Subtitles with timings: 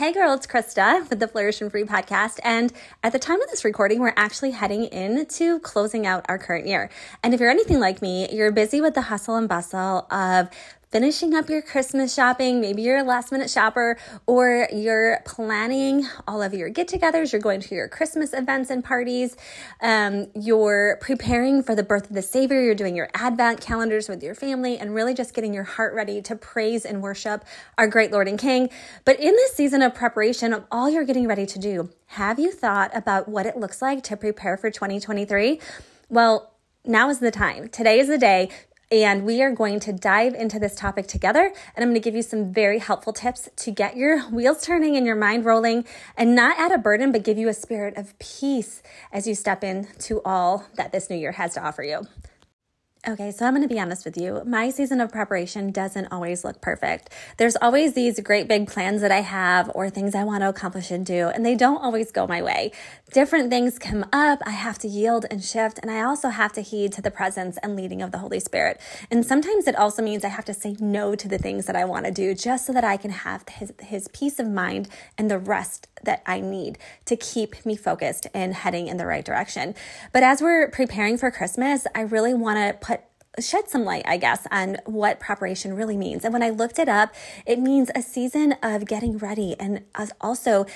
[0.00, 2.38] Hey girl, it's Krista with the Flourish and Free podcast.
[2.42, 6.66] And at the time of this recording, we're actually heading into closing out our current
[6.66, 6.88] year.
[7.22, 10.48] And if you're anything like me, you're busy with the hustle and bustle of
[10.90, 12.60] finishing up your Christmas shopping.
[12.60, 13.96] Maybe you're a last minute shopper
[14.26, 17.32] or you're planning all of your get togethers.
[17.32, 19.36] You're going to your Christmas events and parties.
[19.80, 22.60] Um, you're preparing for the birth of the Savior.
[22.60, 26.20] You're doing your Advent calendars with your family and really just getting your heart ready
[26.22, 27.44] to praise and worship
[27.78, 28.68] our great Lord and King.
[29.04, 32.50] But in this season of preparation of all you're getting ready to do, have you
[32.50, 35.60] thought about what it looks like to prepare for 2023?
[36.08, 36.52] Well,
[36.84, 37.68] now is the time.
[37.68, 38.48] Today is the day
[38.92, 41.52] and we are going to dive into this topic together.
[41.76, 44.96] And I'm going to give you some very helpful tips to get your wheels turning
[44.96, 45.84] and your mind rolling
[46.16, 48.82] and not add a burden, but give you a spirit of peace
[49.12, 52.06] as you step into all that this new year has to offer you.
[53.08, 54.42] Okay, so I'm going to be honest with you.
[54.44, 57.08] My season of preparation doesn't always look perfect.
[57.38, 60.90] There's always these great big plans that I have or things I want to accomplish
[60.90, 62.72] and do, and they don't always go my way.
[63.10, 64.40] Different things come up.
[64.44, 67.56] I have to yield and shift, and I also have to heed to the presence
[67.62, 68.78] and leading of the Holy Spirit.
[69.10, 71.86] And sometimes it also means I have to say no to the things that I
[71.86, 75.30] want to do just so that I can have his, his peace of mind and
[75.30, 79.74] the rest that I need to keep me focused and heading in the right direction.
[80.12, 82.89] But as we're preparing for Christmas, I really want to
[83.38, 86.24] shed some light, I guess, on what preparation really means.
[86.24, 87.14] And when I looked it up,
[87.46, 89.84] it means a season of getting ready and
[90.20, 90.66] also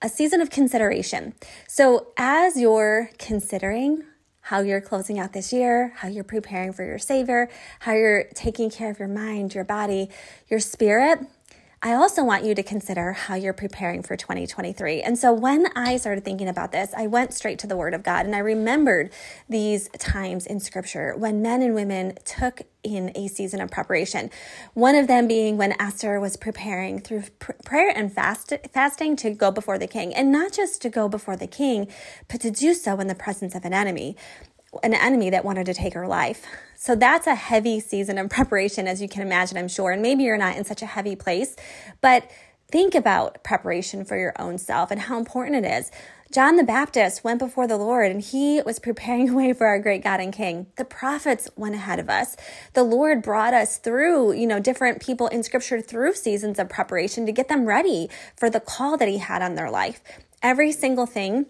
[0.00, 1.34] a season of consideration.
[1.66, 4.04] So as you're considering
[4.42, 7.48] how you're closing out this year, how you're preparing for your Savior,
[7.80, 10.10] how you're taking care of your mind, your body,
[10.48, 11.20] your spirit,
[11.86, 15.02] I also want you to consider how you're preparing for 2023.
[15.02, 18.02] And so when I started thinking about this, I went straight to the Word of
[18.02, 19.12] God and I remembered
[19.50, 24.30] these times in Scripture when men and women took in a season of preparation.
[24.72, 29.28] One of them being when Esther was preparing through pr- prayer and fast, fasting to
[29.28, 31.88] go before the king, and not just to go before the king,
[32.28, 34.16] but to do so in the presence of an enemy
[34.82, 36.46] an enemy that wanted to take her life.
[36.76, 39.92] So that's a heavy season of preparation, as you can imagine, I'm sure.
[39.92, 41.56] And maybe you're not in such a heavy place,
[42.00, 42.30] but
[42.70, 45.90] think about preparation for your own self and how important it is.
[46.32, 49.78] John the Baptist went before the Lord and he was preparing a way for our
[49.78, 50.66] great God and King.
[50.76, 52.36] The prophets went ahead of us.
[52.72, 57.24] The Lord brought us through, you know, different people in scripture through seasons of preparation
[57.26, 60.02] to get them ready for the call that he had on their life.
[60.42, 61.46] Every single thing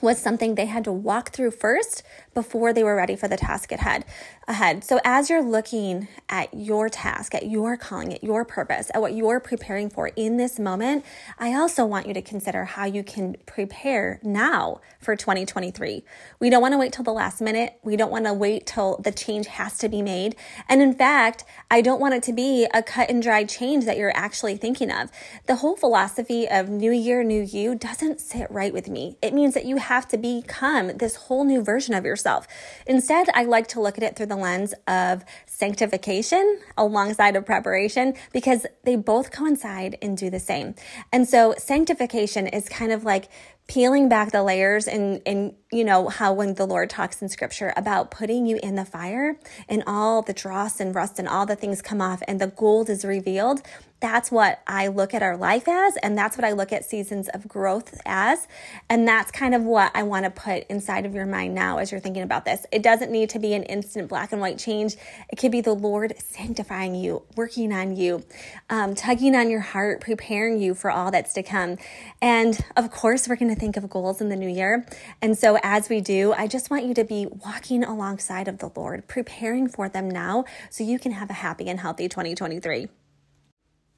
[0.00, 2.02] was something they had to walk through first
[2.32, 4.04] before they were ready for the task ahead
[4.46, 4.84] ahead.
[4.84, 9.14] So as you're looking at your task, at your calling, at your purpose, at what
[9.14, 11.04] you're preparing for in this moment,
[11.38, 16.04] I also want you to consider how you can prepare now for 2023.
[16.40, 17.78] We don't want to wait till the last minute.
[17.82, 20.36] We don't want to wait till the change has to be made.
[20.68, 23.96] And in fact, I don't want it to be a cut and dry change that
[23.96, 25.10] you're actually thinking of.
[25.46, 29.16] The whole philosophy of new year, new you doesn't sit right with me.
[29.22, 32.46] It means that you have to become this whole new version of yourself.
[32.86, 38.14] Instead, I like to look at it through the lens of sanctification alongside of preparation
[38.32, 40.74] because they both coincide and do the same.
[41.12, 43.28] And so sanctification is kind of like
[43.66, 47.72] peeling back the layers and and you know how when the lord talks in scripture
[47.76, 49.38] about putting you in the fire
[49.68, 52.90] and all the dross and rust and all the things come off and the gold
[52.90, 53.62] is revealed
[54.04, 57.30] that's what I look at our life as, and that's what I look at seasons
[57.30, 58.46] of growth as.
[58.90, 61.90] And that's kind of what I want to put inside of your mind now as
[61.90, 62.66] you're thinking about this.
[62.70, 64.96] It doesn't need to be an instant black and white change,
[65.30, 68.22] it could be the Lord sanctifying you, working on you,
[68.68, 71.78] um, tugging on your heart, preparing you for all that's to come.
[72.20, 74.86] And of course, we're going to think of goals in the new year.
[75.22, 78.70] And so, as we do, I just want you to be walking alongside of the
[78.74, 82.88] Lord, preparing for them now so you can have a happy and healthy 2023.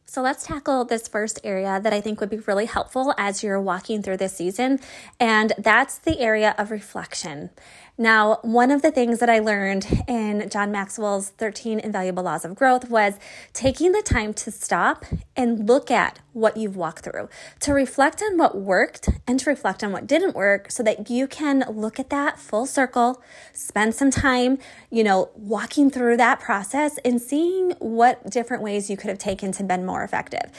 [0.08, 3.60] So let's tackle this first area that I think would be really helpful as you're
[3.60, 4.78] walking through this season,
[5.18, 7.50] and that's the area of reflection.
[7.98, 12.54] Now, one of the things that I learned in John Maxwell's 13 Invaluable Laws of
[12.54, 13.14] Growth was
[13.54, 17.30] taking the time to stop and look at what you've walked through,
[17.60, 21.26] to reflect on what worked and to reflect on what didn't work so that you
[21.26, 23.22] can look at that full circle,
[23.54, 24.58] spend some time,
[24.90, 29.52] you know, walking through that process and seeing what different ways you could have taken
[29.52, 30.50] to been more effective.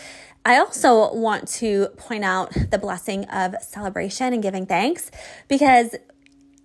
[0.44, 5.12] I also want to point out the blessing of celebration and giving thanks
[5.48, 5.96] because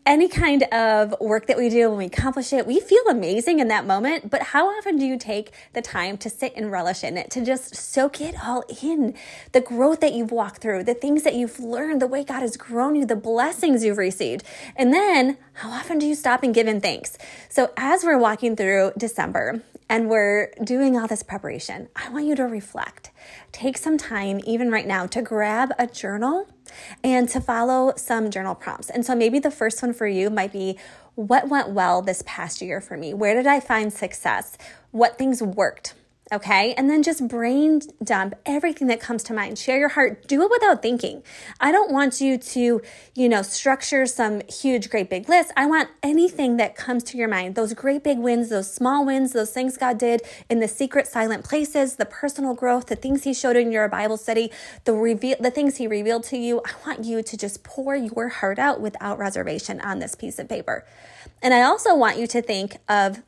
[0.04, 3.68] any kind of work that we do when we accomplish it, we feel amazing in
[3.68, 4.30] that moment.
[4.30, 7.44] But how often do you take the time to sit and relish in it, to
[7.44, 9.14] just soak it all in?
[9.52, 12.56] The growth that you've walked through, the things that you've learned, the way God has
[12.56, 14.44] grown you, the blessings you've received.
[14.76, 17.16] And then how often do you stop and give Him thanks?
[17.48, 19.62] So as we're walking through December,
[19.92, 23.10] and we're doing all this preparation, I want you to reflect.
[23.52, 26.48] Take some time, even right now, to grab a journal
[27.04, 28.88] and to follow some journal prompts.
[28.88, 30.78] And so maybe the first one for you might be
[31.14, 33.12] what went well this past year for me?
[33.12, 34.56] Where did I find success?
[34.92, 35.92] What things worked?
[36.32, 36.72] Okay.
[36.78, 39.58] And then just brain dump everything that comes to mind.
[39.58, 40.26] Share your heart.
[40.26, 41.22] Do it without thinking.
[41.60, 42.80] I don't want you to,
[43.14, 45.52] you know, structure some huge, great big list.
[45.58, 47.54] I want anything that comes to your mind.
[47.54, 51.44] Those great big wins, those small wins, those things God did in the secret, silent
[51.44, 54.50] places, the personal growth, the things He showed in your Bible study,
[54.84, 56.62] the reveal, the things He revealed to you.
[56.64, 60.48] I want you to just pour your heart out without reservation on this piece of
[60.48, 60.86] paper.
[61.42, 63.22] And I also want you to think of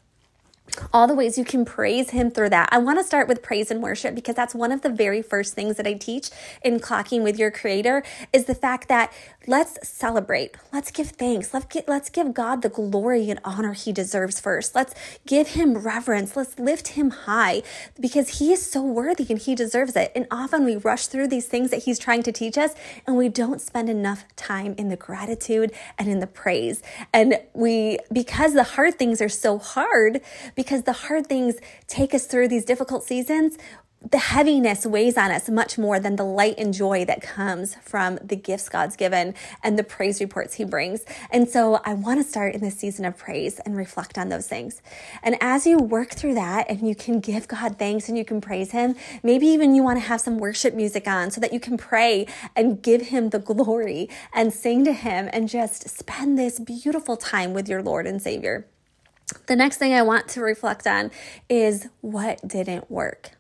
[0.93, 2.69] all the ways you can praise him through that.
[2.73, 5.55] I want to start with praise and worship because that's one of the very first
[5.55, 6.31] things that I teach
[6.63, 8.03] in clocking with your creator
[8.33, 9.13] is the fact that
[9.47, 10.57] let's celebrate.
[10.73, 11.53] Let's give thanks.
[11.53, 14.75] Let's get, let's give God the glory and honor he deserves first.
[14.75, 14.95] Let's
[15.27, 16.37] give him reverence.
[16.37, 17.63] Let's lift him high
[18.01, 20.13] because he is so worthy and he deserves it.
[20.15, 22.75] And often we rush through these things that he's trying to teach us
[23.07, 26.83] and we don't spend enough time in the gratitude and in the praise.
[27.13, 30.21] And we because the hard things are so hard,
[30.55, 31.57] because the hard things
[31.87, 33.59] take us through these difficult seasons,
[34.11, 38.19] the heaviness weighs on us much more than the light and joy that comes from
[38.23, 41.05] the gifts God's given and the praise reports He brings.
[41.31, 44.47] And so I want to start in this season of praise and reflect on those
[44.47, 44.83] things.
[45.23, 48.41] And as you work through that and you can give God thanks and you can
[48.41, 51.61] praise Him, maybe even you want to have some worship music on so that you
[51.61, 56.61] can pray and give Him the glory and sing to Him and just spend this
[56.61, 58.67] beautiful time with your Lord and Savior.
[59.47, 61.11] The next thing I want to reflect on
[61.49, 63.31] is what didn't work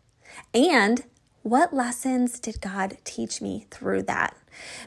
[0.54, 1.04] and
[1.42, 4.36] what lessons did God teach me through that?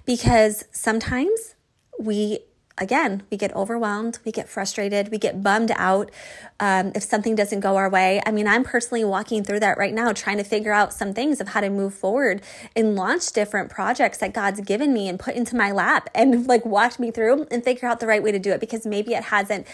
[0.05, 1.55] Because sometimes
[1.99, 2.39] we
[2.77, 6.11] again, we get overwhelmed, we get frustrated, we get bummed out
[6.59, 8.21] um, if something doesn't go our way.
[8.25, 11.41] I mean, I'm personally walking through that right now, trying to figure out some things
[11.41, 12.41] of how to move forward
[12.75, 16.65] and launch different projects that God's given me and put into my lap and like
[16.65, 19.23] walked me through and figure out the right way to do it because maybe it
[19.23, 19.65] hasn't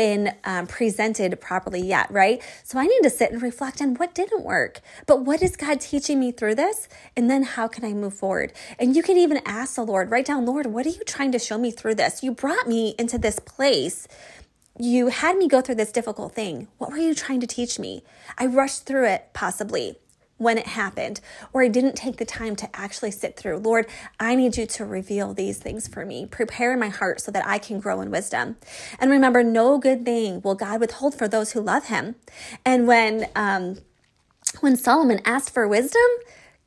[0.00, 2.40] been um, presented properly yet, right?
[2.64, 5.78] So I need to sit and reflect on what didn't work, but what is God
[5.78, 6.88] teaching me through this?
[7.14, 8.54] And then how can I move forward?
[8.78, 11.38] And you can even ask the Lord, write down, Lord, what are you trying to
[11.38, 12.22] show me through this?
[12.22, 14.08] You brought me into this place
[14.78, 16.66] you had me go through this difficult thing.
[16.78, 18.02] What were you trying to teach me?
[18.38, 19.96] I rushed through it, possibly
[20.40, 21.20] when it happened,
[21.52, 23.58] or I didn't take the time to actually sit through.
[23.58, 23.86] Lord,
[24.18, 26.24] I need you to reveal these things for me.
[26.24, 28.56] Prepare my heart so that I can grow in wisdom.
[28.98, 32.14] And remember, no good thing will God withhold for those who love him.
[32.64, 33.80] And when, um,
[34.60, 36.00] when Solomon asked for wisdom,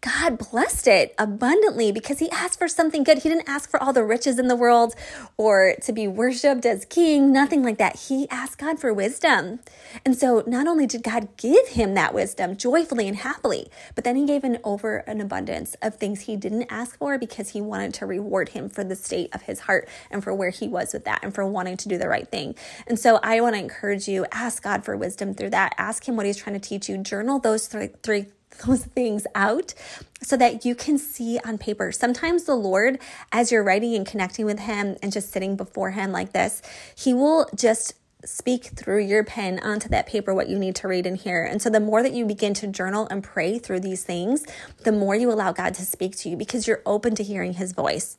[0.03, 3.19] God blessed it abundantly because he asked for something good.
[3.19, 4.95] He didn't ask for all the riches in the world
[5.37, 7.95] or to be worshiped as king, nothing like that.
[7.95, 9.61] He asked God for wisdom.
[10.05, 14.17] And so not only did God give him that wisdom joyfully and happily, but then
[14.17, 17.93] he gave an over an abundance of things he didn't ask for because he wanted
[17.93, 21.05] to reward him for the state of his heart and for where he was with
[21.05, 22.55] that and for wanting to do the right thing.
[22.87, 25.73] And so I want to encourage you, ask God for wisdom through that.
[25.77, 26.97] Ask him what he's trying to teach you.
[26.97, 28.25] Journal those three, three
[28.59, 29.73] those things out
[30.21, 31.91] so that you can see on paper.
[31.91, 32.99] Sometimes the Lord,
[33.31, 36.61] as you're writing and connecting with Him and just sitting before Him like this,
[36.95, 37.95] He will just
[38.25, 41.43] speak through your pen onto that paper what you need to read and hear.
[41.43, 44.45] And so the more that you begin to journal and pray through these things,
[44.83, 47.73] the more you allow God to speak to you because you're open to hearing His
[47.73, 48.17] voice.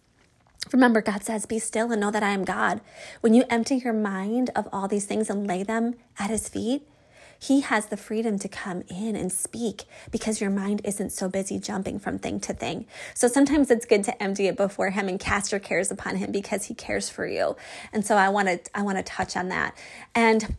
[0.72, 2.80] Remember, God says, Be still and know that I am God.
[3.20, 6.86] When you empty your mind of all these things and lay them at His feet,
[7.44, 11.58] he has the freedom to come in and speak because your mind isn't so busy
[11.58, 12.86] jumping from thing to thing.
[13.12, 16.32] So sometimes it's good to empty it before him and cast your cares upon him
[16.32, 17.56] because he cares for you.
[17.92, 19.76] And so I want to I want to touch on that.
[20.14, 20.56] And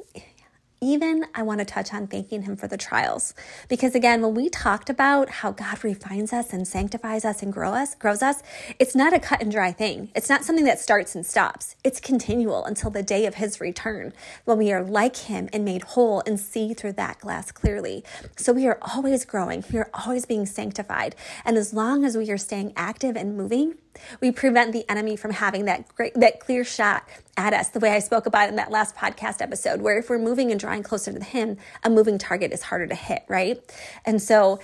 [0.86, 3.34] even I want to touch on thanking Him for the trials.
[3.68, 7.74] Because again, when we talked about how God refines us and sanctifies us and grow
[7.74, 8.44] us, grows us,
[8.78, 10.12] it's not a cut and dry thing.
[10.16, 11.76] It's not something that starts and stops.
[11.84, 14.14] It's continual until the day of His return
[14.46, 18.04] when we are like Him and made whole and see through that glass clearly.
[18.38, 19.64] So we are always growing.
[19.74, 21.16] We are always being sanctified.
[21.44, 23.76] And as long as we are staying active and moving,
[24.22, 27.92] we prevent the enemy from having that great, that clear shot at us, the way
[27.92, 31.12] I spoke about in that last podcast episode, where if we're moving and drawing closer
[31.12, 33.62] to him, a moving target is harder to hit, right?
[34.06, 34.60] And so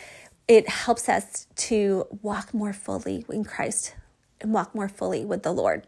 [0.47, 3.95] it helps us to walk more fully in Christ
[4.39, 5.87] and walk more fully with the Lord.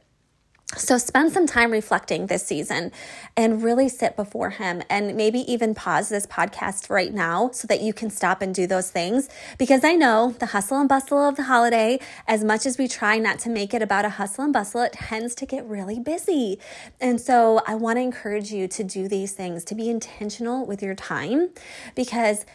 [0.77, 2.91] So spend some time reflecting this season
[3.37, 7.81] and really sit before him and maybe even pause this podcast right now so that
[7.81, 11.35] you can stop and do those things because I know the hustle and bustle of
[11.35, 14.53] the holiday as much as we try not to make it about a hustle and
[14.53, 16.59] bustle it tends to get really busy.
[16.99, 20.81] And so I want to encourage you to do these things to be intentional with
[20.81, 21.49] your time
[21.95, 22.45] because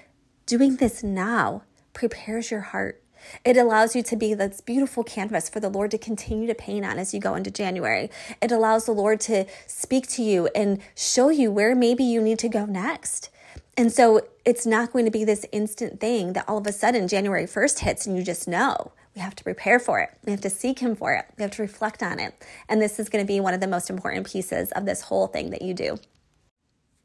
[0.46, 3.02] doing this now prepares your heart
[3.44, 6.84] it allows you to be this beautiful canvas for the Lord to continue to paint
[6.84, 8.10] on as you go into January.
[8.42, 12.38] It allows the Lord to speak to you and show you where maybe you need
[12.40, 13.30] to go next.
[13.76, 17.06] And so it's not going to be this instant thing that all of a sudden
[17.06, 18.92] January 1st hits and you just know.
[19.14, 20.10] We have to prepare for it.
[20.24, 21.26] We have to seek Him for it.
[21.36, 22.34] We have to reflect on it.
[22.68, 25.26] And this is going to be one of the most important pieces of this whole
[25.26, 25.98] thing that you do.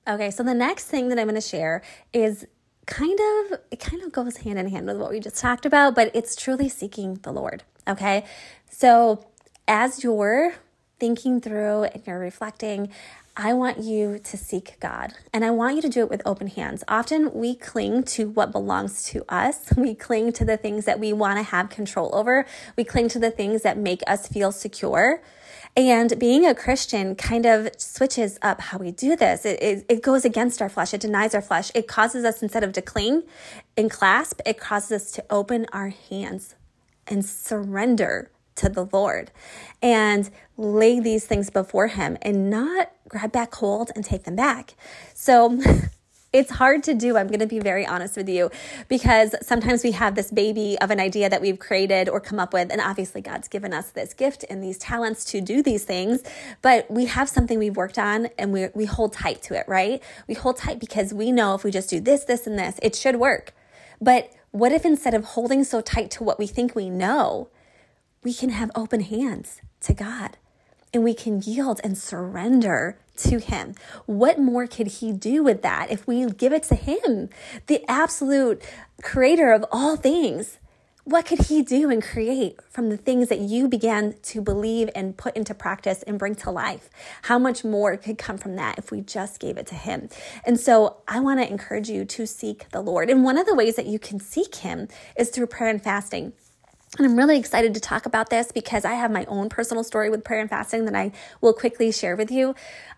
[0.07, 2.45] Okay, so the next thing that I'm going to share is
[2.85, 5.95] kind of it kind of goes hand in hand with what we just talked about,
[5.95, 7.63] but it's truly seeking the Lord.
[7.87, 8.25] Okay.
[8.69, 9.25] So
[9.67, 10.55] as you're
[10.99, 12.89] thinking through and you're reflecting,
[13.35, 16.47] I want you to seek God and I want you to do it with open
[16.47, 16.83] hands.
[16.87, 19.73] Often we cling to what belongs to us.
[19.75, 22.45] We cling to the things that we want to have control over.
[22.77, 25.21] We cling to the things that make us feel secure.
[25.75, 29.43] And being a Christian kind of switches up how we do this.
[29.43, 31.71] It, it, it, goes against our flesh, it denies our flesh.
[31.73, 33.23] It causes us, instead of to cling
[33.75, 36.53] and clasp, it causes us to open our hands
[37.07, 39.31] and surrender to the Lord
[39.81, 44.75] and lay these things before Him and not grab back hold and take them back.
[45.15, 45.59] So,
[46.33, 47.15] It's hard to do.
[47.15, 48.49] I'm going to be very honest with you
[48.87, 52.53] because sometimes we have this baby of an idea that we've created or come up
[52.53, 52.71] with.
[52.71, 56.23] And obviously, God's given us this gift and these talents to do these things.
[56.63, 60.01] But we have something we've worked on and we, we hold tight to it, right?
[60.27, 62.95] We hold tight because we know if we just do this, this, and this, it
[62.95, 63.53] should work.
[64.01, 67.49] But what if instead of holding so tight to what we think we know,
[68.23, 70.37] we can have open hands to God
[70.93, 73.75] and we can yield and surrender to Him.
[74.05, 77.29] What more could He do with that if we give it to Him,
[77.67, 78.61] the absolute
[79.01, 80.59] creator of all things?
[81.05, 85.17] What could He do and create from the things that you began to believe and
[85.17, 86.89] put into practice and bring to life?
[87.23, 90.07] How much more could come from that if we just gave it to Him?
[90.45, 93.09] And so I want to encourage you to seek the Lord.
[93.09, 96.31] And one of the ways that you can seek Him is through prayer and fasting.
[96.97, 100.11] And I'm really excited to talk about this because I have my own personal story
[100.11, 102.53] with prayer and fasting that I will quickly share with you.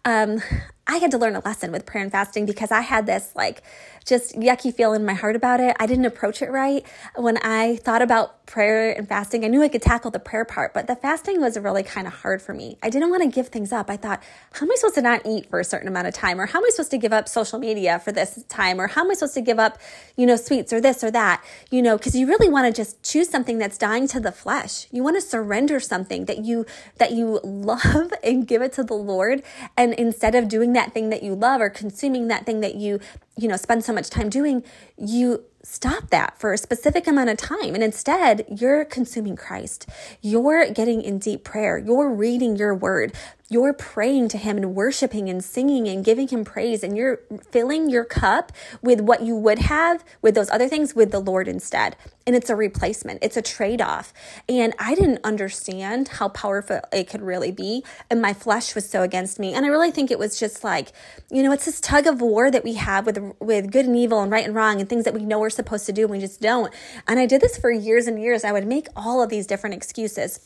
[0.06, 0.42] Um,
[0.88, 3.64] I had to learn a lesson with prayer and fasting because I had this like
[4.06, 5.76] just yucky feeling in my heart about it.
[5.80, 6.86] I didn't approach it right.
[7.16, 10.76] When I thought about prayer and fasting, I knew I could tackle the prayer part,
[10.76, 12.78] but the fasting was really kind of hard for me.
[12.84, 13.90] I didn't want to give things up.
[13.90, 14.22] I thought,
[14.54, 16.40] how am I supposed to not eat for a certain amount of time?
[16.40, 18.80] Or how am I supposed to give up social media for this time?
[18.80, 19.80] Or how am I supposed to give up,
[20.16, 21.44] you know, sweets or this or that?
[21.72, 24.86] You know, because you really want to just choose something that's dying to the flesh.
[24.92, 28.94] You want to surrender something that you that you love and give it to the
[28.94, 29.42] Lord.
[29.76, 33.00] And instead of doing that thing that you love or consuming that thing that you,
[33.38, 34.64] you know, spend so much time doing,
[34.98, 37.74] you stop that for a specific amount of time.
[37.74, 39.88] And instead, you're consuming Christ.
[40.22, 41.78] You're getting in deep prayer.
[41.78, 43.14] You're reading your word
[43.50, 47.18] you're praying to him and worshiping and singing and giving him praise and you're
[47.52, 51.48] filling your cup with what you would have with those other things with the Lord
[51.48, 51.96] instead.
[52.26, 53.20] And it's a replacement.
[53.22, 54.12] It's a trade-off.
[54.50, 59.04] And I didn't understand how powerful it could really be, and my flesh was so
[59.04, 59.54] against me.
[59.54, 60.92] And I really think it was just like,
[61.30, 64.24] you know, it's this tug of war that we have with with good and evil
[64.24, 66.20] and right and wrong and things that we know we're supposed to do and we
[66.20, 66.74] just don't.
[67.08, 68.44] And I did this for years and years.
[68.44, 70.40] I would make all of these different excuses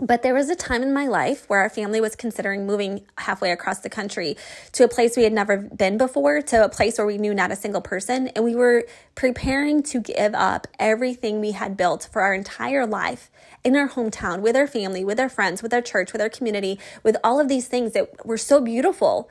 [0.00, 3.50] but there was a time in my life where our family was considering moving halfway
[3.50, 4.36] across the country
[4.72, 7.50] to a place we had never been before, to a place where we knew not
[7.50, 8.28] a single person.
[8.28, 13.30] And we were preparing to give up everything we had built for our entire life
[13.62, 16.78] in our hometown, with our family, with our friends, with our church, with our community,
[17.02, 19.28] with all of these things that were so beautiful.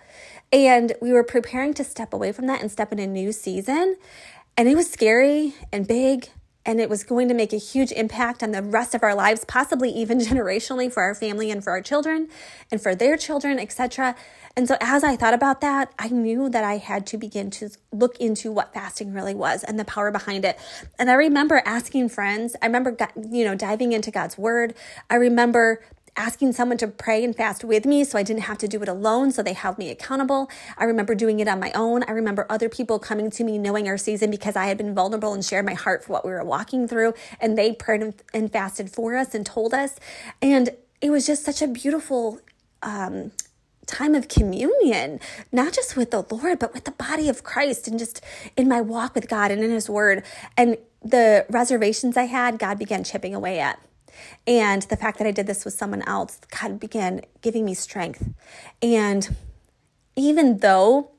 [0.51, 3.98] And we were preparing to step away from that and step in a new season.
[4.60, 6.28] And it was scary and big
[6.66, 9.46] and it was going to make a huge impact on the rest of our lives
[9.46, 12.28] possibly even generationally for our family and for our children
[12.70, 14.18] and for their children etc
[14.58, 17.70] and so as i thought about that i knew that i had to begin to
[17.92, 20.60] look into what fasting really was and the power behind it.
[20.98, 22.56] And i remember asking friends.
[22.62, 24.75] I remember you know diving into god's word.
[25.10, 25.82] I remember
[26.16, 28.89] asking someone to pray and fast with me so I didn't have to do it
[28.89, 29.32] alone.
[29.32, 30.50] So they held me accountable.
[30.78, 32.04] I remember doing it on my own.
[32.08, 35.34] I remember other people coming to me knowing our season because I had been vulnerable
[35.34, 37.13] and shared my heart for what we were walking through.
[37.39, 39.96] And they prayed and fasted for us and told us.
[40.42, 40.70] And
[41.01, 42.39] it was just such a beautiful,
[42.82, 43.32] um,
[43.89, 45.20] time of communion,
[45.51, 48.22] not just with the Lord, but with the body of Christ and just
[48.56, 50.24] in my walk with God and in His Word.
[50.56, 53.80] And the reservations I had, God began chipping away at.
[54.48, 58.28] And the fact that I did this with someone else, God began giving me strength.
[58.82, 59.36] And
[60.16, 61.12] even though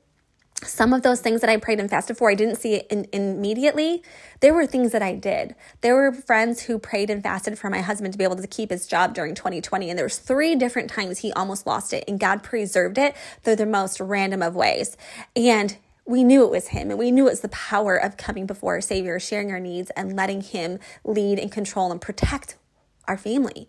[0.63, 3.07] some of those things that I prayed and fasted for, I didn't see it in,
[3.13, 4.03] immediately.
[4.41, 5.55] There were things that I did.
[5.81, 8.69] There were friends who prayed and fasted for my husband to be able to keep
[8.69, 9.89] his job during 2020.
[9.89, 13.55] And there was three different times he almost lost it and God preserved it through
[13.55, 14.97] the most random of ways.
[15.35, 18.45] And we knew it was him and we knew it was the power of coming
[18.45, 22.55] before our savior, sharing our needs and letting him lead and control and protect
[23.11, 23.67] our family.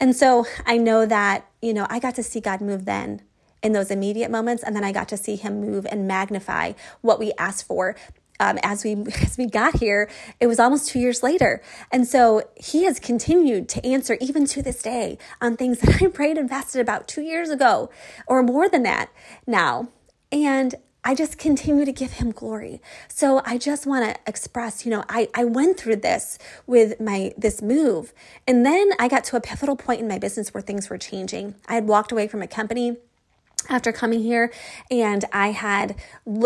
[0.00, 3.22] And so I know that, you know, I got to see God move then
[3.62, 7.20] in those immediate moments and then I got to see him move and magnify what
[7.20, 7.94] we asked for.
[8.40, 8.92] Um, as we
[9.22, 11.62] as we got here it was almost two years later.
[11.92, 16.06] And so he has continued to answer even to this day on things that i
[16.08, 17.90] prayed and fasted about two years ago
[18.26, 19.10] or more than that
[19.46, 19.88] now.
[20.32, 22.82] And I just continue to give him glory.
[23.08, 27.32] So I just want to express, you know, I, I went through this with my
[27.38, 28.12] this move.
[28.46, 31.54] And then I got to a pivotal point in my business where things were changing.
[31.66, 32.98] I had walked away from a company
[33.68, 34.52] after coming here
[34.90, 35.94] and i had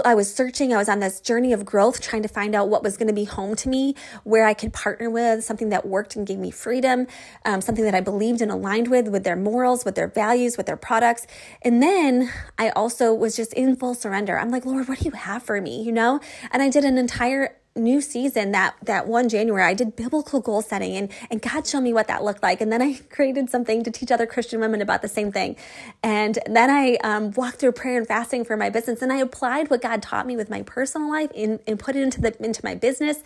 [0.05, 2.83] i was searching i was on this journey of growth trying to find out what
[2.83, 3.95] was going to be home to me
[4.25, 7.07] where i could partner with something that worked and gave me freedom
[7.45, 10.67] um, something that i believed and aligned with with their morals with their values with
[10.67, 11.27] their products.
[11.63, 14.39] And then i also was just in full surrender.
[14.39, 15.83] I'm like lord what do you have for me?
[15.83, 16.21] You know?
[16.51, 20.63] And i did an entire new season that that one January I did biblical goal
[20.63, 22.61] setting and and God showed me what that looked like.
[22.61, 25.57] And then I created something to teach other Christian women about the same thing.
[26.03, 29.71] And then I um, walked through prayer and fasting for my business and I applied
[29.71, 32.61] what God taught me with my personal life and, and put it into the into
[32.65, 33.23] my business.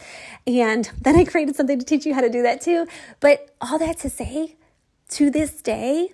[0.47, 2.87] And then I created something to teach you how to do that too.
[3.21, 4.57] But all that to say
[5.11, 6.11] to this day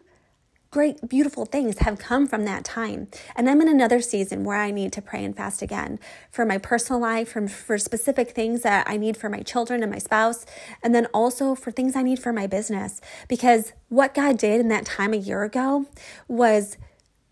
[0.74, 3.06] great, beautiful things have come from that time.
[3.36, 6.00] And I'm in another season where I need to pray and fast again
[6.32, 9.92] for my personal life, for, for specific things that I need for my children and
[9.92, 10.44] my spouse,
[10.82, 13.00] and then also for things I need for my business.
[13.28, 15.86] Because what God did in that time a year ago
[16.26, 16.76] was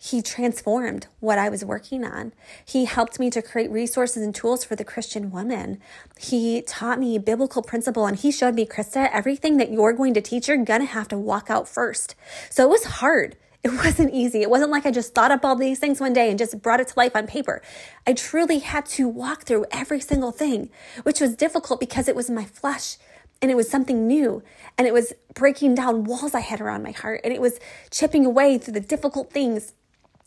[0.04, 2.32] he transformed what I was working on.
[2.64, 5.78] He helped me to create resources and tools for the Christian woman.
[6.18, 10.20] He taught me biblical principle and he showed me, Krista, everything that you're going to
[10.20, 12.16] teach, you're going to have to walk out first.
[12.50, 13.36] So it was hard.
[13.64, 14.42] It wasn't easy.
[14.42, 16.80] It wasn't like I just thought up all these things one day and just brought
[16.80, 17.62] it to life on paper.
[18.04, 20.68] I truly had to walk through every single thing,
[21.04, 22.96] which was difficult because it was my flesh
[23.40, 24.42] and it was something new
[24.76, 27.60] and it was breaking down walls I had around my heart and it was
[27.92, 29.74] chipping away through the difficult things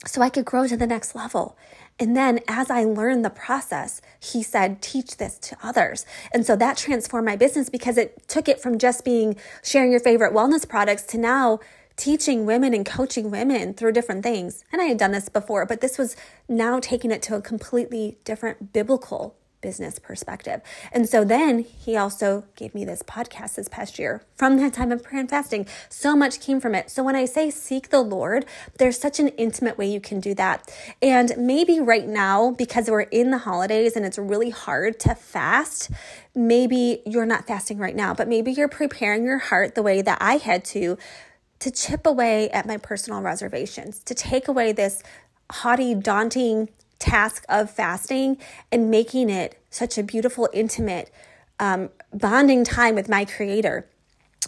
[0.06, 1.58] so I could grow to the next level.
[1.98, 6.06] And then as I learned the process, he said, teach this to others.
[6.34, 10.02] And so that transformed my business because it took it from just being sharing your
[10.02, 11.60] favorite wellness products to now
[11.96, 14.66] teaching women and coaching women through different things.
[14.74, 16.18] And I had done this before, but this was
[16.50, 20.62] now taking it to a completely different biblical business perspective.
[20.92, 24.92] And so then he also gave me this podcast this past year from that time
[24.92, 25.66] of prayer and fasting.
[25.90, 26.92] So much came from it.
[26.92, 28.46] So when I say seek the Lord,
[28.78, 30.72] there's such an intimate way you can do that.
[31.02, 35.90] And maybe right now, because we're in the holidays and it's really hard to fast,
[36.36, 40.20] maybe you're not fasting right now, but maybe you're preparing your heart the way that
[40.22, 40.96] I had to
[41.58, 45.02] to chip away at my personal reservations, to take away this
[45.50, 48.38] haughty, daunting task of fasting
[48.72, 51.12] and making it such a beautiful, intimate,
[51.60, 53.88] um, bonding time with my Creator.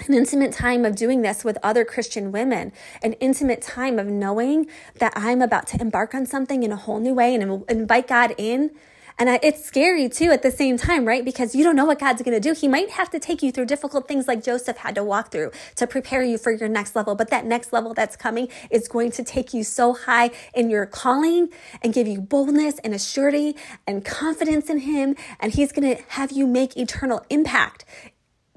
[0.07, 4.67] An intimate time of doing this with other Christian women, an intimate time of knowing
[4.99, 8.35] that I'm about to embark on something in a whole new way and invite God
[8.37, 8.71] in
[9.19, 11.25] and I, it's scary too at the same time, right?
[11.25, 12.53] Because you don't know what God's going to do.
[12.53, 15.51] He might have to take you through difficult things like Joseph had to walk through
[15.75, 17.15] to prepare you for your next level.
[17.15, 20.85] But that next level that's coming is going to take you so high in your
[20.85, 21.49] calling
[21.81, 25.15] and give you boldness and assurity and confidence in Him.
[25.39, 27.85] And He's going to have you make eternal impact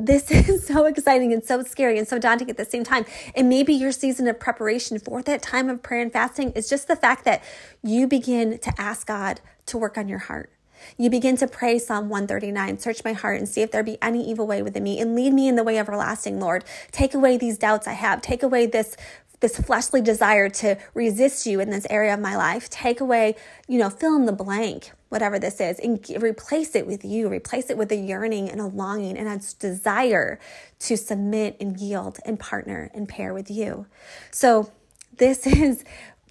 [0.00, 3.04] this is so exciting and so scary and so daunting at the same time.
[3.34, 6.88] And maybe your season of preparation for that time of prayer and fasting is just
[6.88, 7.42] the fact that
[7.82, 10.50] you begin to ask God to work on your heart.
[10.96, 14.28] You begin to pray Psalm 139 Search my heart and see if there be any
[14.28, 16.64] evil way within me, and lead me in the way everlasting, Lord.
[16.90, 18.22] Take away these doubts I have.
[18.22, 18.96] Take away this
[19.40, 22.68] this fleshly desire to resist you in this area of my life.
[22.70, 27.04] Take away, you know, fill in the blank, whatever this is, and replace it with
[27.04, 27.28] you.
[27.28, 30.38] Replace it with a yearning and a longing and a desire
[30.80, 33.86] to submit and yield and partner and pair with you.
[34.30, 34.70] So,
[35.16, 35.84] this is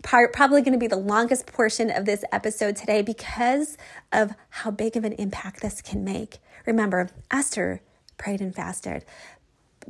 [0.04, 3.78] part, probably going to be the longest portion of this episode today because
[4.12, 6.38] of how big of an impact this can make.
[6.66, 7.82] Remember, Esther
[8.18, 9.06] prayed and fasted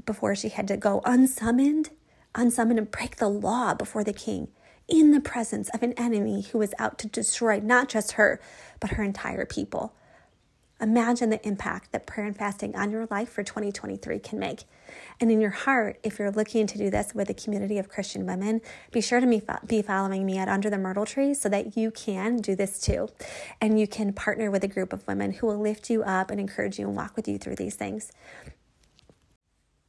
[0.05, 1.89] before she had to go unsummoned,
[2.39, 4.47] unsummoned and break the law before the king
[4.87, 8.41] in the presence of an enemy who was out to destroy not just her,
[8.79, 9.93] but her entire people.
[10.81, 14.63] Imagine the impact that prayer and fasting on your life for 2023 can make.
[15.19, 18.25] And in your heart, if you're looking to do this with a community of Christian
[18.25, 21.91] women, be sure to be following me at Under the Myrtle Tree so that you
[21.91, 23.09] can do this too.
[23.59, 26.39] And you can partner with a group of women who will lift you up and
[26.39, 28.13] encourage you and walk with you through these things.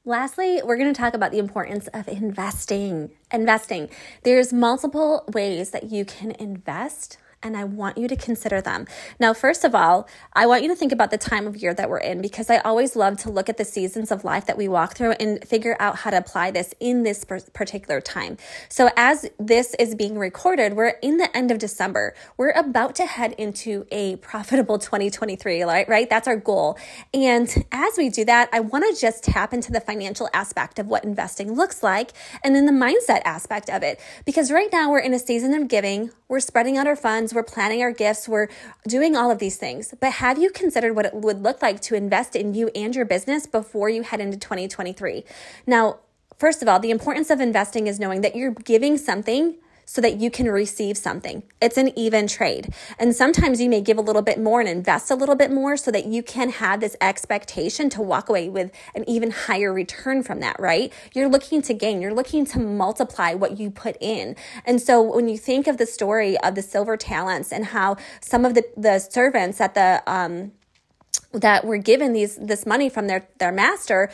[0.07, 3.11] Lastly, we're going to talk about the importance of investing.
[3.31, 3.91] Investing.
[4.23, 8.87] There's multiple ways that you can invest and I want you to consider them.
[9.19, 11.89] Now, first of all, I want you to think about the time of year that
[11.89, 14.69] we're in because I always love to look at the seasons of life that we
[14.69, 18.37] walk through and figure out how to apply this in this particular time.
[18.69, 22.15] So, as this is being recorded, we're in the end of December.
[22.37, 25.89] We're about to head into a profitable 2023, right?
[25.89, 26.11] right?
[26.11, 26.79] That's our goal.
[27.15, 30.89] And as we do that, I want to just tap into the financial aspect of
[30.89, 32.13] what investing looks like
[32.45, 33.99] and then the mindset aspect of it.
[34.27, 37.43] Because right now we're in a season of giving, we're spreading out our funds we're
[37.43, 38.49] planning our gifts, we're
[38.87, 39.95] doing all of these things.
[39.99, 43.05] But have you considered what it would look like to invest in you and your
[43.05, 45.25] business before you head into 2023?
[45.67, 45.99] Now,
[46.39, 49.57] first of all, the importance of investing is knowing that you're giving something
[49.91, 51.43] so that you can receive something.
[51.61, 52.73] It's an even trade.
[52.97, 55.77] And sometimes you may give a little bit more and invest a little bit more
[55.77, 60.23] so that you can have this expectation to walk away with an even higher return
[60.23, 60.93] from that, right?
[61.13, 64.37] You're looking to gain, you're looking to multiply what you put in.
[64.65, 68.45] And so when you think of the story of the silver talents and how some
[68.45, 70.53] of the, the servants at the, um,
[71.33, 74.11] that were given these this money from their their master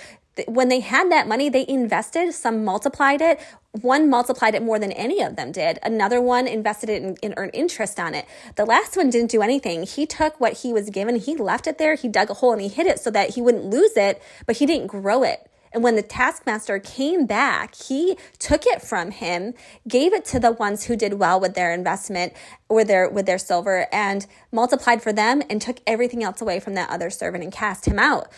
[0.47, 3.41] when they had that money, they invested, some multiplied it.
[3.73, 5.79] One multiplied it more than any of them did.
[5.83, 8.27] Another one invested it and, earned interest on it.
[8.57, 9.85] The last one didn't do anything.
[9.85, 12.61] He took what he was given, he left it there, he dug a hole and
[12.61, 15.51] he hid it so that he wouldn't lose it, but he didn't grow it.
[15.73, 19.53] And when the taskmaster came back, he took it from him,
[19.87, 22.33] gave it to the ones who did well with their investment
[22.71, 26.75] or their with their silver and multiplied for them and took everything else away from
[26.75, 28.29] that other servant and cast him out.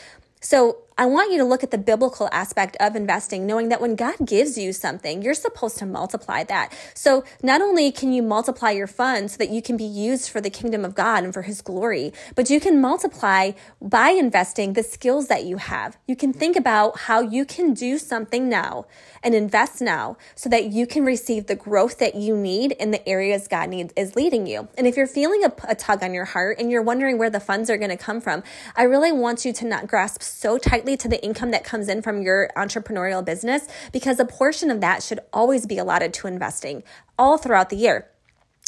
[0.40, 3.94] So I want you to look at the biblical aspect of investing, knowing that when
[3.94, 6.72] God gives you something, you're supposed to multiply that.
[6.92, 10.40] So not only can you multiply your funds so that you can be used for
[10.40, 14.82] the kingdom of God and for his glory, but you can multiply by investing the
[14.82, 15.96] skills that you have.
[16.08, 18.86] You can think about how you can do something now
[19.22, 23.08] and invest now so that you can receive the growth that you need in the
[23.08, 24.68] areas God needs is leading you.
[24.76, 27.40] And if you're feeling a, a tug on your heart and you're wondering where the
[27.40, 28.42] funds are going to come from,
[28.76, 32.02] I really want you to not grasp so tightly to the income that comes in
[32.02, 36.82] from your entrepreneurial business because a portion of that should always be allotted to investing
[37.18, 38.08] all throughout the year.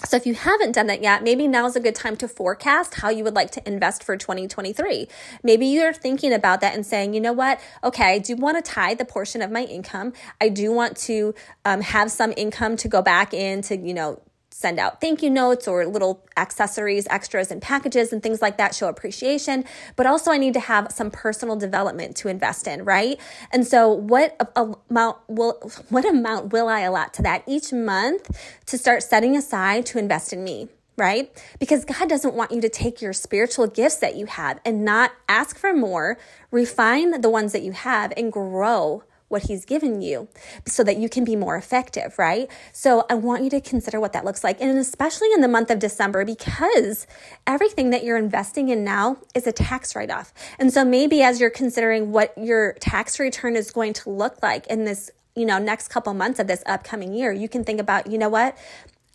[0.04, 2.94] So if you haven't done that yet, maybe now is a good time to forecast
[2.94, 5.06] how you would like to invest for 2023.
[5.42, 7.60] Maybe you're thinking about that and saying, you know what?
[7.84, 10.14] Okay, I do want to tie the portion of my income.
[10.40, 11.34] I do want to
[11.64, 14.20] um, have some income to go back into, you know,
[14.60, 18.74] send out thank you notes or little accessories, extras, and packages and things like that,
[18.74, 19.64] show appreciation.
[19.96, 23.18] But also, I need to have some personal development to invest in, right?
[23.52, 28.30] And so, what amount will what amount will I allot to that each month
[28.66, 30.68] to start setting aside to invest in me?
[30.96, 31.30] Right?
[31.58, 35.12] Because God doesn't want you to take your spiritual gifts that you have and not
[35.30, 36.18] ask for more,
[36.50, 40.28] refine the ones that you have, and grow what he's given you
[40.66, 42.50] so that you can be more effective, right?
[42.72, 44.60] So I want you to consider what that looks like.
[44.60, 47.06] And especially in the month of December, because
[47.46, 50.32] everything that you're investing in now is a tax write off.
[50.58, 54.66] And so maybe as you're considering what your tax return is going to look like
[54.66, 58.08] in this you know next couple months of this upcoming year you can think about
[58.08, 58.58] you know what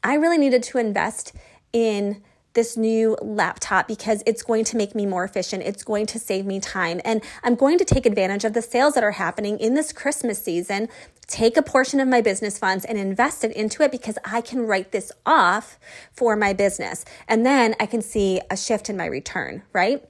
[0.01, 1.33] i really needed to invest
[1.73, 2.23] in
[2.55, 5.63] this new laptop because it's going to make me more efficient.
[5.63, 6.99] It's going to save me time.
[7.05, 10.41] And I'm going to take advantage of the sales that are happening in this Christmas
[10.41, 10.89] season,
[11.27, 14.61] take a portion of my business funds and invest it into it because I can
[14.61, 15.77] write this off
[16.11, 17.05] for my business.
[17.27, 20.03] And then I can see a shift in my return, right?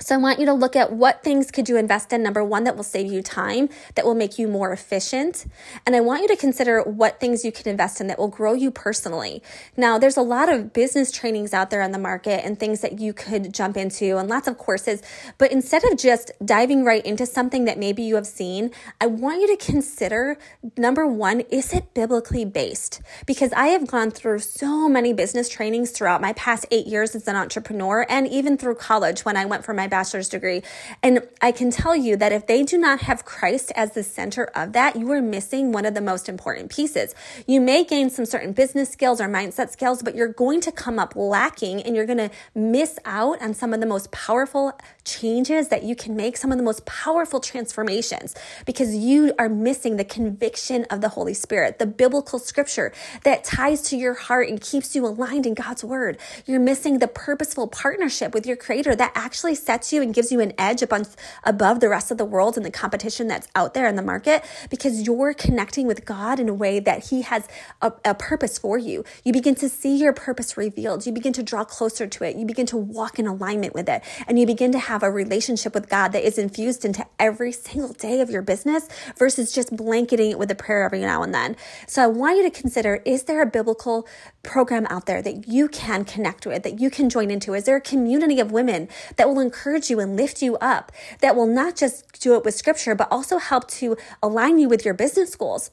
[0.00, 2.22] So I want you to look at what things could you invest in.
[2.22, 5.46] Number one, that will save you time, that will make you more efficient.
[5.84, 8.52] And I want you to consider what things you can invest in that will grow
[8.52, 9.42] you personally.
[9.76, 13.00] Now, there's a lot of business trainings out there on the market and things that
[13.00, 15.02] you could jump into and lots of courses.
[15.38, 19.40] But instead of just diving right into something that maybe you have seen, I want
[19.40, 20.38] you to consider
[20.76, 23.00] number one, is it biblically based?
[23.26, 27.26] Because I have gone through so many business trainings throughout my past eight years as
[27.26, 30.62] an entrepreneur and even through college when I went for my my bachelor's degree.
[31.02, 34.44] And I can tell you that if they do not have Christ as the center
[34.54, 37.14] of that, you are missing one of the most important pieces.
[37.46, 40.98] You may gain some certain business skills or mindset skills, but you're going to come
[40.98, 45.68] up lacking and you're going to miss out on some of the most powerful changes
[45.68, 50.04] that you can make, some of the most powerful transformations because you are missing the
[50.04, 54.96] conviction of the Holy Spirit, the biblical scripture that ties to your heart and keeps
[54.96, 56.18] you aligned in God's word.
[56.44, 60.40] You're missing the purposeful partnership with your creator that actually sets you and gives you
[60.40, 63.96] an edge above the rest of the world and the competition that's out there in
[63.96, 67.46] the market because you're connecting with God in a way that he has
[67.82, 69.04] a, a purpose for you.
[69.24, 71.06] You begin to see your purpose revealed.
[71.06, 72.36] You begin to draw closer to it.
[72.36, 75.74] You begin to walk in alignment with it and you begin to have a relationship
[75.74, 80.30] with God that is infused into every single day of your business versus just blanketing
[80.30, 81.56] it with a prayer every now and then.
[81.86, 84.06] So I want you to consider is there a biblical
[84.46, 87.54] program out there that you can connect with, that you can join into?
[87.54, 91.36] Is there a community of women that will encourage you and lift you up, that
[91.36, 94.94] will not just do it with scripture, but also help to align you with your
[94.94, 95.70] business goals?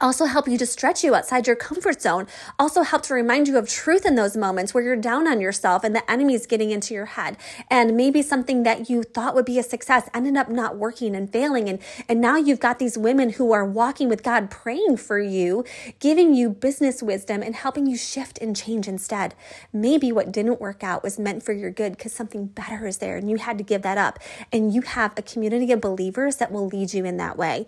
[0.00, 2.26] Also help you to stretch you outside your comfort zone.
[2.58, 5.84] Also help to remind you of truth in those moments where you're down on yourself
[5.84, 7.36] and the enemy's getting into your head.
[7.70, 11.30] And maybe something that you thought would be a success ended up not working and
[11.30, 11.68] failing.
[11.68, 15.64] And and now you've got these women who are walking with God praying for you
[16.00, 19.36] giving you business wisdom and helping you shift and change instead.
[19.72, 23.16] Maybe what didn't work out was meant for your good because something better is there
[23.16, 24.18] and you had to give that up.
[24.52, 27.66] And you have a community of believers that will lead you in that way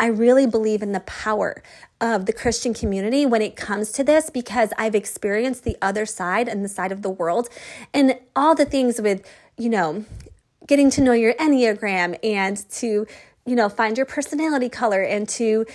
[0.00, 1.62] I really believe in the power
[2.00, 6.48] of the Christian community when it comes to this because I've experienced the other side
[6.48, 7.50] and the side of the world
[7.92, 10.06] and all the things with, you know,
[10.66, 13.06] getting to know your Enneagram and to,
[13.44, 15.66] you know, find your personality color and to,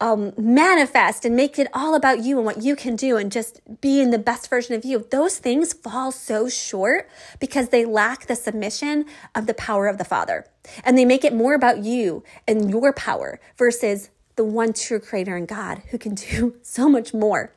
[0.00, 3.60] um, manifest and make it all about you and what you can do and just
[3.80, 7.08] being the best version of you, those things fall so short
[7.38, 10.46] because they lack the submission of the power of the Father.
[10.84, 15.36] And they make it more about you and your power versus the one true creator
[15.36, 17.52] and God who can do so much more.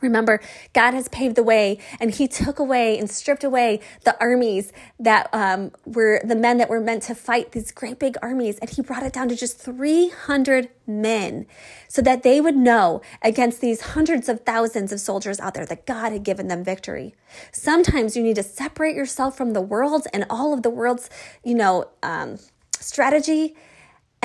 [0.00, 0.40] Remember,
[0.72, 5.28] God has paved the way and He took away and stripped away the armies that
[5.32, 8.58] um, were the men that were meant to fight these great big armies.
[8.58, 11.46] And He brought it down to just 300 men
[11.88, 15.86] so that they would know against these hundreds of thousands of soldiers out there that
[15.86, 17.14] God had given them victory.
[17.52, 21.10] Sometimes you need to separate yourself from the world and all of the world's,
[21.44, 22.38] you know, um,
[22.78, 23.56] strategy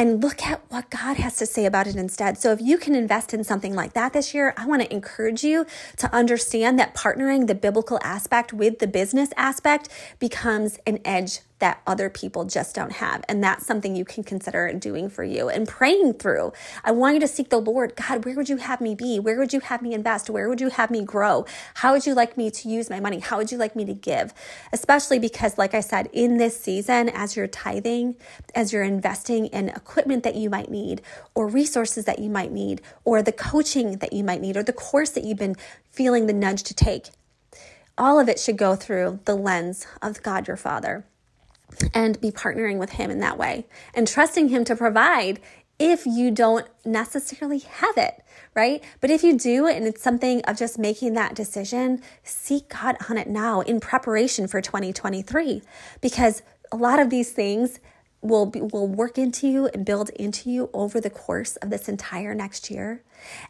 [0.01, 2.35] and look at what God has to say about it instead.
[2.39, 5.43] So, if you can invest in something like that this year, I want to encourage
[5.43, 11.41] you to understand that partnering the biblical aspect with the business aspect becomes an edge
[11.61, 13.23] that other people just don't have.
[13.29, 16.51] And that's something you can consider doing for you and praying through.
[16.83, 17.95] I want you to seek the Lord.
[17.95, 19.19] God, where would you have me be?
[19.19, 20.29] Where would you have me invest?
[20.29, 21.45] Where would you have me grow?
[21.75, 23.19] How would you like me to use my money?
[23.19, 24.33] How would you like me to give?
[24.73, 28.15] Especially because, like I said, in this season, as you're tithing,
[28.53, 31.01] as you're investing in equipment that you might need,
[31.35, 34.73] or resources that you might need, or the coaching that you might need, or the
[34.73, 35.55] course that you've been
[35.91, 37.09] feeling the nudge to take,
[37.97, 41.05] all of it should go through the lens of God your Father
[41.93, 45.39] and be partnering with Him in that way and trusting Him to provide
[45.79, 48.83] if you don't necessarily have it, right?
[48.99, 53.17] But if you do, and it's something of just making that decision, seek God on
[53.17, 55.63] it now in preparation for 2023
[55.99, 57.79] because a lot of these things
[58.21, 61.89] will be, will work into you and build into you over the course of this
[61.89, 63.03] entire next year.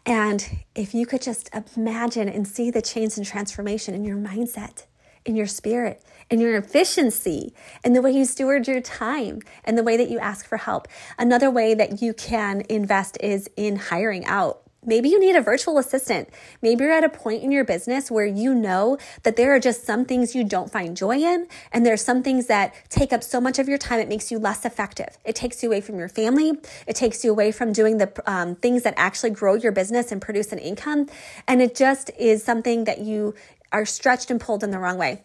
[0.05, 4.85] And if you could just imagine and see the change and transformation in your mindset,
[5.25, 7.53] in your spirit, in your efficiency,
[7.83, 10.87] in the way you steward your time, and the way that you ask for help.
[11.17, 14.61] Another way that you can invest is in hiring out.
[14.83, 16.29] Maybe you need a virtual assistant.
[16.63, 19.85] Maybe you're at a point in your business where you know that there are just
[19.85, 23.39] some things you don't find joy in, and there's some things that take up so
[23.39, 25.19] much of your time it makes you less effective.
[25.23, 26.53] It takes you away from your family.
[26.87, 30.19] It takes you away from doing the um, things that actually grow your business and
[30.19, 31.07] produce an income.
[31.47, 33.35] And it just is something that you
[33.71, 35.23] are stretched and pulled in the wrong way.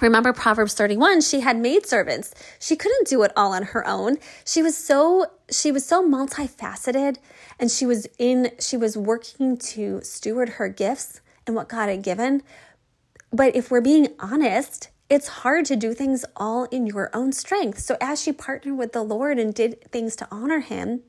[0.00, 2.34] Remember Proverbs 31, she had maidservants.
[2.58, 4.16] She couldn't do it all on her own.
[4.44, 7.18] She was so she was so multifaceted
[7.58, 12.02] and she was in she was working to steward her gifts and what God had
[12.02, 12.42] given.
[13.32, 17.80] But if we're being honest, it's hard to do things all in your own strength.
[17.80, 21.02] So as she partnered with the Lord and did things to honor him,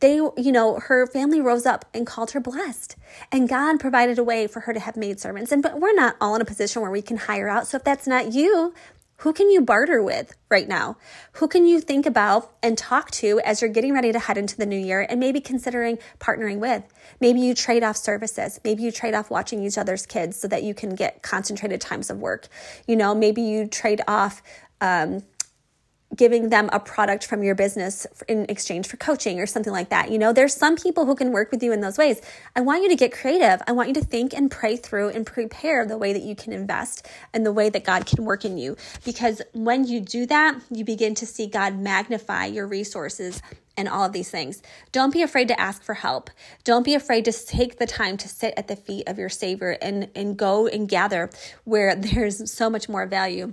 [0.00, 2.96] they, you know, her family rose up and called her blessed.
[3.30, 5.52] And God provided a way for her to have maidservants.
[5.52, 7.68] And but we're not all in a position where we can hire out.
[7.68, 8.74] So if that's not you,
[9.18, 10.96] who can you barter with right now?
[11.34, 14.56] Who can you think about and talk to as you're getting ready to head into
[14.56, 16.82] the new year and maybe considering partnering with?
[17.20, 18.60] Maybe you trade off services.
[18.62, 22.10] Maybe you trade off watching each other's kids so that you can get concentrated times
[22.10, 22.48] of work.
[22.86, 24.42] You know, maybe you trade off
[24.80, 25.22] um,
[26.16, 30.10] giving them a product from your business in exchange for coaching or something like that.
[30.10, 32.20] You know, there's some people who can work with you in those ways.
[32.54, 33.62] I want you to get creative.
[33.66, 36.52] I want you to think and pray through and prepare the way that you can
[36.52, 38.76] invest and the way that God can work in you.
[39.04, 43.42] Because when you do that, you begin to see God magnify your resources
[43.76, 44.62] and all of these things.
[44.92, 46.30] Don't be afraid to ask for help.
[46.64, 49.76] Don't be afraid to take the time to sit at the feet of your Savior
[49.82, 51.30] and, and go and gather
[51.64, 53.52] where there's so much more value.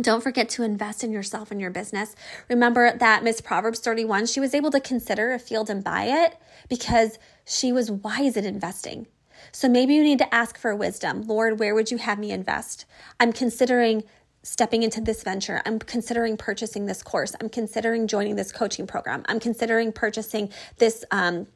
[0.00, 2.16] Don't forget to invest in yourself and your business.
[2.48, 6.36] Remember that Miss Proverbs 31, she was able to consider a field and buy it
[6.68, 9.06] because she was wise at investing.
[9.52, 11.22] So maybe you need to ask for wisdom.
[11.22, 12.86] Lord, where would you have me invest?
[13.20, 14.04] I'm considering
[14.42, 15.62] stepping into this venture.
[15.64, 17.34] I'm considering purchasing this course.
[17.40, 19.24] I'm considering joining this coaching program.
[19.26, 21.46] I'm considering purchasing this, um,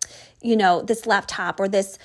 [0.40, 1.98] you know, this laptop or this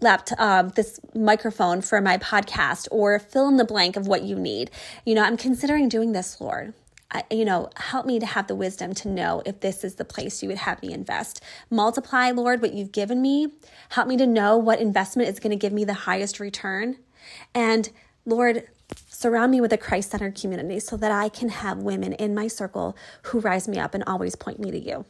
[0.00, 4.36] laptop, um, this microphone for my podcast, or fill in the blank of what you
[4.36, 4.70] need.
[5.04, 6.74] You know, I'm considering doing this, Lord.
[7.10, 10.04] I, you know, help me to have the wisdom to know if this is the
[10.04, 11.42] place you would have me invest.
[11.70, 13.52] Multiply, Lord, what you've given me.
[13.90, 16.96] Help me to know what investment is going to give me the highest return.
[17.54, 17.88] And
[18.24, 18.68] Lord,
[19.08, 22.48] surround me with a Christ centered community so that I can have women in my
[22.48, 25.04] circle who rise me up and always point me to you.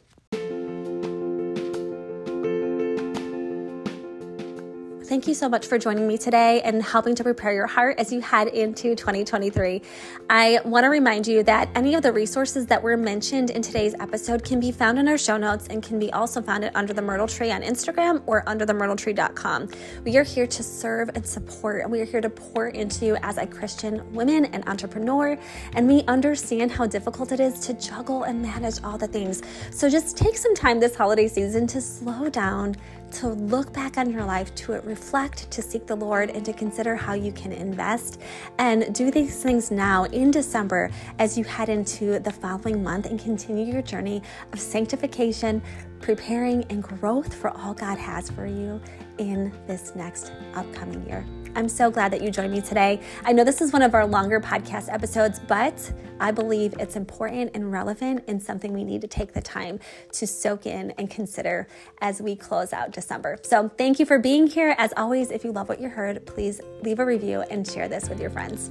[5.17, 8.13] Thank you so much for joining me today and helping to prepare your heart as
[8.13, 9.81] you head into 2023.
[10.29, 13.95] I want to remind you that any of the resources that were mentioned in today's
[13.99, 16.93] episode can be found in our show notes and can be also found at Under
[16.93, 19.69] the Myrtle Tree on Instagram or underthemyrtletree.com.
[20.03, 23.17] We are here to serve and support, and we are here to pour into you
[23.23, 25.35] as a Christian woman and entrepreneur.
[25.73, 29.41] And we understand how difficult it is to juggle and manage all the things.
[29.71, 32.75] So just take some time this holiday season to slow down
[33.11, 36.95] to look back on your life, to reflect, to seek the Lord, and to consider
[36.95, 38.21] how you can invest
[38.57, 43.19] and do these things now in December as you head into the following month and
[43.19, 44.21] continue your journey
[44.53, 45.61] of sanctification,
[46.01, 48.81] preparing, and growth for all God has for you
[49.17, 51.25] in this next upcoming year.
[51.57, 53.01] I'm so glad that you joined me today.
[53.25, 57.49] I know this is one of our longer podcast episodes, but I believe it's important
[57.55, 59.79] and relevant and something we need to take the time
[60.11, 61.67] to soak in and consider
[61.99, 63.39] as we close out December.
[63.41, 64.75] So thank you for being here.
[64.77, 68.07] As always, if you love what you heard, please leave a review and share this
[68.07, 68.69] with your friends.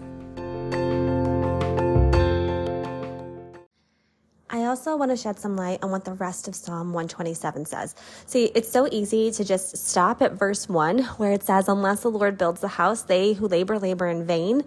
[4.48, 7.96] I also want to shed some light on what the rest of Psalm 127 says.
[8.26, 12.10] See, it's so easy to just stop at verse 1 where it says, Unless the
[12.10, 14.62] Lord builds the house, they who labor, labor in vain.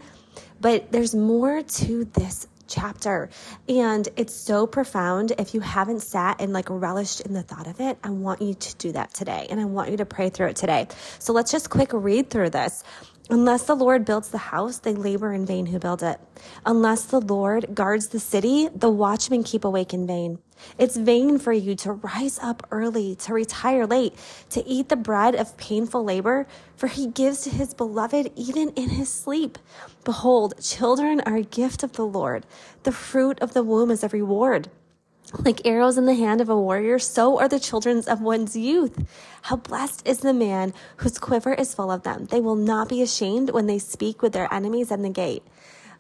[0.60, 3.30] But there's more to this chapter
[3.68, 7.80] and it's so profound if you haven't sat and like relished in the thought of
[7.82, 10.46] it i want you to do that today and i want you to pray through
[10.46, 10.88] it today
[11.18, 12.84] so let's just quick read through this
[13.32, 16.20] Unless the Lord builds the house, they labor in vain who build it.
[16.66, 20.40] Unless the Lord guards the city, the watchmen keep awake in vain.
[20.80, 24.16] It's vain for you to rise up early, to retire late,
[24.50, 28.90] to eat the bread of painful labor, for he gives to his beloved even in
[28.90, 29.60] his sleep.
[30.04, 32.48] Behold, children are a gift of the Lord.
[32.82, 34.72] The fruit of the womb is a reward.
[35.38, 39.06] Like arrows in the hand of a warrior, so are the children of one's youth.
[39.44, 42.26] How blessed is the man whose quiver is full of them.
[42.26, 45.44] They will not be ashamed when they speak with their enemies at the gate.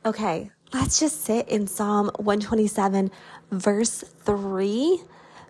[0.04, 3.12] Okay, let's just sit in Psalm 127,
[3.52, 5.02] verse 3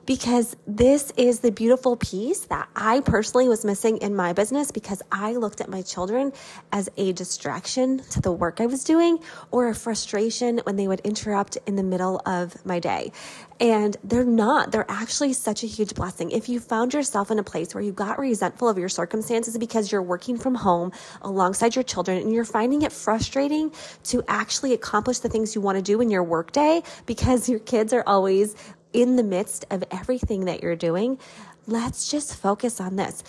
[0.10, 5.04] because this is the beautiful piece that I personally was missing in my business because
[5.12, 6.34] I looked at my children
[6.72, 9.20] as a distraction to the work I was doing
[9.52, 13.12] or a frustration when they would interrupt in the middle of my day.
[13.60, 14.72] And they're not.
[14.72, 16.32] They're actually such a huge blessing.
[16.32, 19.92] If you found yourself in a place where you got resentful of your circumstances because
[19.92, 20.92] you're working from home
[21.22, 23.72] alongside your children and you're finding it frustrating
[24.06, 27.94] to actually accomplish the things you want to do in your workday because your kids
[27.94, 28.56] are always
[28.94, 31.20] in the midst of everything that you're doing,
[31.68, 33.24] let's just focus on this.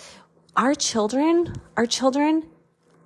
[0.55, 2.47] Our children, our children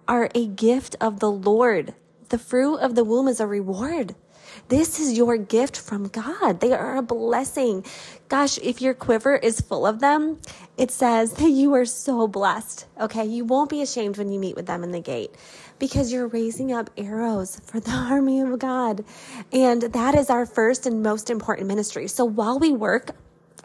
[0.08, 1.94] are a gift of the Lord.
[2.30, 4.16] The fruit of the womb is a reward.
[4.68, 6.60] This is your gift from God.
[6.60, 7.86] They are a blessing.
[8.30, 10.40] Gosh, if your quiver is full of them,
[10.76, 12.88] it says that you are so blessed.
[13.00, 13.26] Okay.
[13.26, 15.36] You won't be ashamed when you meet with them in the gate
[15.78, 19.06] because you're raising up arrows for the army of God.
[19.54, 22.08] And that is our first and most important ministry.
[22.08, 23.12] So while we work,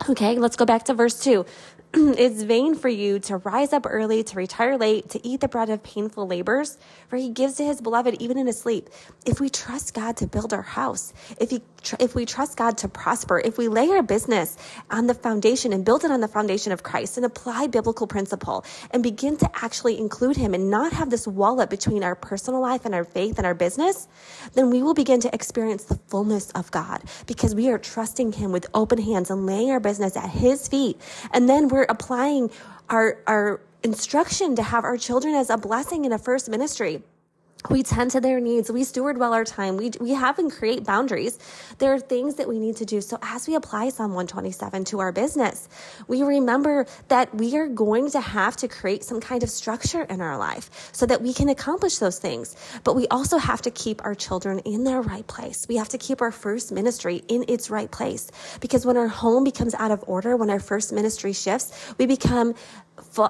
[0.08, 1.46] okay, let's go back to verse two.
[1.94, 5.68] it's vain for you to rise up early, to retire late, to eat the bread
[5.70, 8.88] of painful labors, for he gives to his beloved even in his sleep.
[9.26, 11.62] If we trust God to build our house, if he,
[11.98, 14.56] if we trust God to prosper, if we lay our business
[14.88, 18.64] on the foundation and build it on the foundation of Christ and apply biblical principle
[18.92, 22.60] and begin to actually include him and not have this wall up between our personal
[22.60, 24.06] life and our faith and our business,
[24.54, 28.52] then we will begin to experience the fullness of God because we are trusting him
[28.52, 31.00] with open hands and laying our business at his feet.
[31.32, 32.50] And then we're applying
[32.88, 37.02] our, our instruction to have our children as a blessing in a first ministry
[37.68, 38.70] we tend to their needs.
[38.70, 39.76] We steward well our time.
[39.76, 41.38] We, we have and create boundaries.
[41.78, 43.00] There are things that we need to do.
[43.00, 45.68] So as we apply Psalm 127 to our business,
[46.08, 50.20] we remember that we are going to have to create some kind of structure in
[50.20, 52.56] our life so that we can accomplish those things.
[52.82, 55.66] But we also have to keep our children in their right place.
[55.68, 58.30] We have to keep our first ministry in its right place
[58.60, 62.54] because when our home becomes out of order, when our first ministry shifts, we become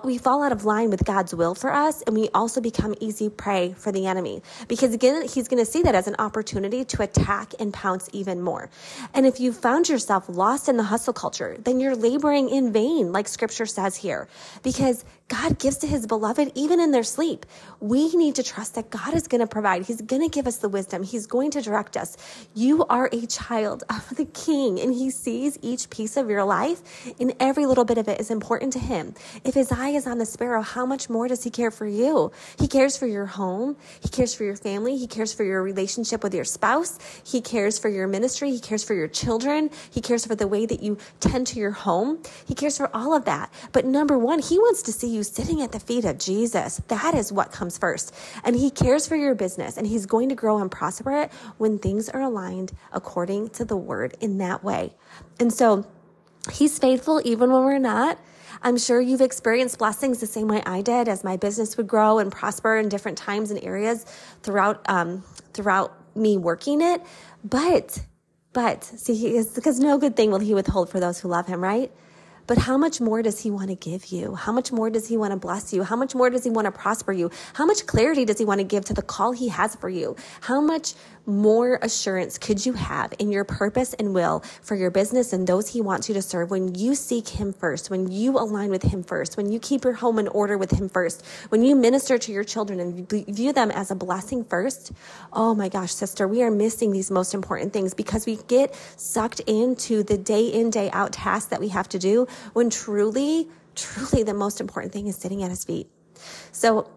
[0.05, 3.29] we fall out of line with God's will for us, and we also become easy
[3.29, 4.43] prey for the enemy.
[4.69, 8.41] Because again, he's going to see that as an opportunity to attack and pounce even
[8.41, 8.71] more.
[9.15, 13.13] And if you found yourself lost in the hustle culture, then you're laboring in vain,
[13.13, 14.29] like scripture says here,
[14.63, 17.47] because God gives to his beloved even in their sleep.
[17.79, 19.87] We need to trust that God is going to provide.
[19.87, 21.05] He's going to give us the wisdom.
[21.05, 22.17] He's going to direct us.
[22.53, 26.83] You are a child of the king and he sees each piece of your life
[27.21, 29.15] and every little bit of it is important to him.
[29.45, 32.33] If his eye is on the sparrow, how much more does he care for you?
[32.59, 33.77] He cares for your home.
[34.03, 34.97] He cares for your family.
[34.97, 36.99] He cares for your relationship with your spouse.
[37.25, 38.51] He cares for your ministry.
[38.51, 39.71] He cares for your children.
[39.93, 42.21] He cares for the way that you tend to your home.
[42.47, 43.53] He cares for all of that.
[43.71, 46.81] But number one, he wants to see you you sitting at the feet of Jesus.
[46.89, 48.15] That is what comes first.
[48.43, 51.79] And He cares for your business and He's going to grow and prosper it when
[51.79, 54.95] things are aligned according to the word in that way.
[55.39, 55.87] And so
[56.51, 58.19] He's faithful even when we're not.
[58.63, 62.19] I'm sure you've experienced blessings the same way I did as my business would grow
[62.19, 64.05] and prosper in different times and areas
[64.43, 67.03] throughout, um, throughout me working it.
[67.45, 68.01] But,
[68.55, 71.93] but see, because no good thing will he withhold for those who love him, right?
[72.51, 74.35] But how much more does he want to give you?
[74.35, 75.85] How much more does he want to bless you?
[75.85, 77.31] How much more does he want to prosper you?
[77.53, 80.17] How much clarity does he want to give to the call he has for you?
[80.41, 80.95] How much
[81.27, 85.69] more assurance could you have in your purpose and will for your business and those
[85.69, 89.03] he wants you to serve when you seek him first, when you align with him
[89.03, 92.33] first, when you keep your home in order with him first, when you minister to
[92.33, 94.93] your children and view them as a blessing first?
[95.33, 99.41] Oh my gosh, sister, we are missing these most important things because we get sucked
[99.41, 104.23] into the day in, day out tasks that we have to do when truly, truly
[104.23, 105.89] the most important thing is sitting at his feet.
[106.53, 106.91] So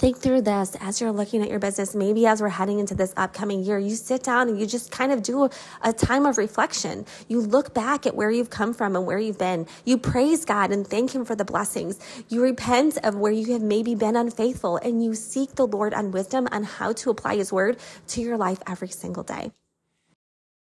[0.00, 1.94] think through this as you're looking at your business.
[1.94, 5.12] Maybe as we're heading into this upcoming year, you sit down and you just kind
[5.12, 5.50] of do
[5.82, 7.04] a, time of reflection.
[7.28, 9.66] You look back at where you've come from and where you've been.
[9.84, 11.98] You praise God and thank Him for the blessings.
[12.30, 16.12] You repent of where you have maybe been unfaithful and you seek the Lord on
[16.12, 17.76] wisdom on how to apply His word
[18.08, 19.52] to your life every single day.